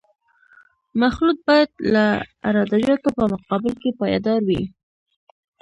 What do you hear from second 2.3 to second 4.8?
عراده جاتو په مقابل کې پایدار وي